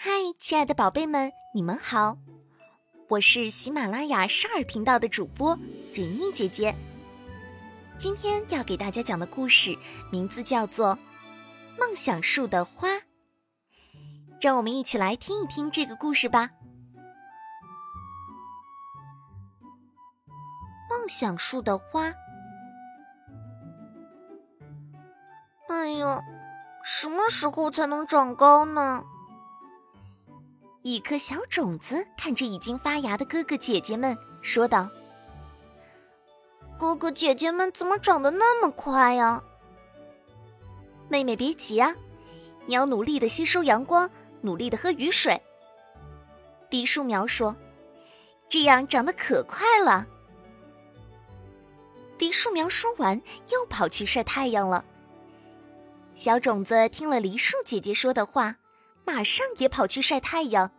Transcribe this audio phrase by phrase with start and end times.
[0.00, 2.16] 嗨，亲爱的宝贝们，你们好！
[3.08, 5.58] 我是喜马拉雅少儿频道的主播
[5.92, 6.72] 蕊妮姐姐。
[7.98, 9.76] 今天要给大家讲的故事
[10.12, 10.96] 名字叫做
[11.80, 12.88] 《梦想树的花》，
[14.40, 16.50] 让我们一起来听一听这个故事吧。
[20.88, 22.14] 梦想树的花，
[25.68, 26.22] 哎呀，
[26.84, 29.04] 什么时候才能长高呢？
[30.90, 34.88] 一颗小种子看着已经发芽的哥哥姐姐们，说道
[36.80, 39.44] ：“哥哥姐姐们怎么长得那么快呀？”
[41.10, 41.94] 妹妹别急啊，
[42.64, 45.38] 你要努力的吸收阳光，努力的喝雨水。
[46.70, 47.54] 梨树苗说
[48.48, 50.06] ：“这样长得可快了。”
[52.16, 54.82] 梨树苗说完，又跑去晒太阳了。
[56.14, 58.56] 小种子听了梨树姐姐说的话，
[59.04, 60.70] 马上也跑去晒太阳。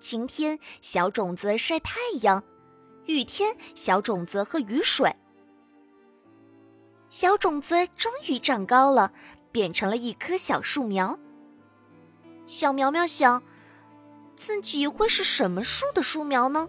[0.00, 2.42] 晴天，小种子晒太阳；
[3.04, 5.14] 雨天，小种子喝雨水。
[7.10, 9.12] 小种子终于长高了，
[9.52, 11.18] 变成了一棵小树苗。
[12.46, 13.42] 小苗苗想，
[14.36, 16.68] 自己会是什么树的树苗呢？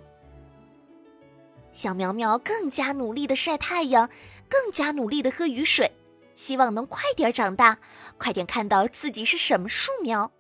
[1.71, 4.09] 小苗苗更加努力的晒太阳，
[4.49, 5.89] 更加努力的喝雨水，
[6.35, 7.77] 希望能快点长大，
[8.17, 10.31] 快点看到自己是什么树苗。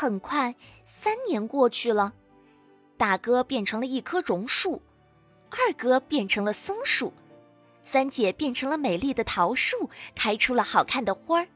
[0.00, 0.54] 很快，
[0.84, 2.12] 三年过去了，
[2.96, 4.80] 大哥变成了一棵榕树，
[5.50, 7.12] 二哥变成了松树，
[7.82, 11.48] 三姐变成了美丽的桃树，开出了好看的花儿。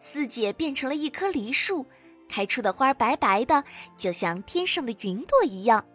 [0.00, 1.86] 四姐变成了一棵梨树，
[2.28, 3.62] 开出的花白白的，
[3.96, 5.86] 就像天上的云朵一样。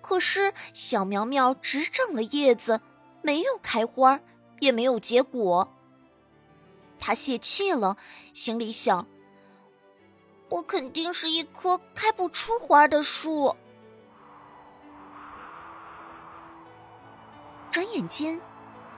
[0.00, 2.80] 可是小苗苗只长了叶子，
[3.20, 4.18] 没有开花，
[4.60, 5.70] 也没有结果。
[6.98, 7.98] 他泄气了，
[8.32, 9.06] 心里想。
[10.50, 13.56] 我肯定是一棵开不出花的树。
[17.70, 18.40] 转眼间，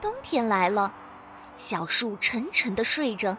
[0.01, 0.91] 冬天来了，
[1.55, 3.37] 小树沉沉的睡着，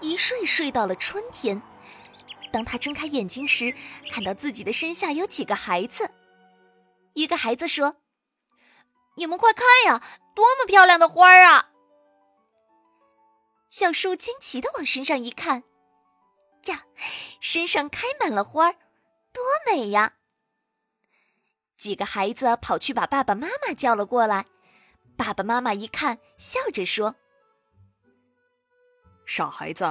[0.00, 1.60] 一睡睡到了春天。
[2.50, 3.74] 当他睁开眼睛时，
[4.10, 6.10] 看到自己的身下有几个孩子。
[7.12, 7.96] 一个孩子说
[9.16, 10.02] ：“你们快看呀，
[10.34, 11.68] 多么漂亮的花啊！”
[13.68, 15.64] 小树惊奇的往身上一看。
[16.66, 16.84] 呀，
[17.48, 18.72] 身上开满了花儿，
[19.32, 19.40] 多
[19.70, 20.14] 美呀！
[21.76, 24.46] 几个孩子跑去把爸爸妈妈叫了过来。
[25.16, 27.14] 爸爸妈妈一看，笑着说
[29.24, 29.84] ：“傻孩子，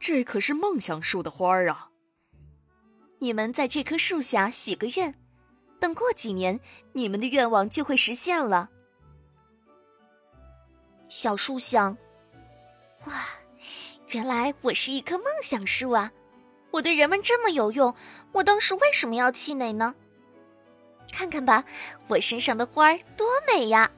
[0.00, 1.92] 这可是梦想树的花儿啊！
[3.20, 5.14] 你们在这棵树下许个愿，
[5.78, 6.58] 等过几年，
[6.92, 8.68] 你们的愿望就会实现了。”
[11.08, 11.96] 小树想
[13.06, 13.24] ：“哇！”
[14.10, 16.12] 原来我是一棵梦想树啊！
[16.74, 17.94] 我对人们这么有用，
[18.32, 19.94] 我当时为什么要气馁呢？
[21.12, 21.64] 看看吧，
[22.08, 23.88] 我身上的花儿多美呀！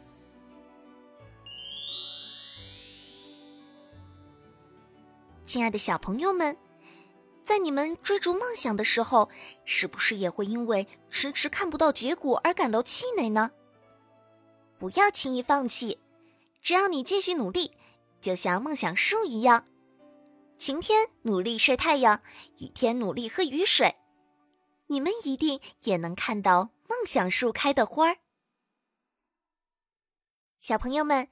[5.47, 6.55] 亲爱的小朋友们，
[7.47, 9.31] 在你们追逐梦想的时候，
[9.65, 13.53] 是不是也会因为迟迟看不到结果而感到气馁呢？
[14.77, 15.99] 不要轻易放弃，
[16.61, 17.73] 只要你继续努力，
[18.21, 19.65] 就像梦想树一样。
[20.59, 22.23] 晴天努力晒太阳，
[22.59, 23.95] 雨天努力喝雨水，
[24.87, 28.19] 你们一定也能看到梦想树开的花儿。
[30.59, 31.29] 小朋友们，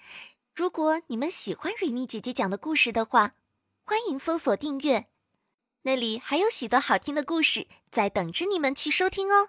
[0.55, 3.35] 如果你们喜欢瑞妮姐姐讲的故事的话，
[3.83, 5.07] 欢迎搜索订阅，
[5.83, 9.49] 那里还有许多好听的故事在等着你们去收听哦。